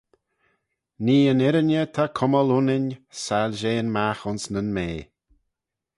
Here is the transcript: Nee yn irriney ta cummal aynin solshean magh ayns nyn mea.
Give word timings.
Nee 1.03 1.27
yn 1.31 1.43
irriney 1.47 1.85
ta 1.95 2.05
cummal 2.17 2.49
aynin 2.55 2.85
solshean 3.23 3.87
magh 3.95 4.23
ayns 4.27 4.45
nyn 4.53 4.69
mea. 4.75 5.01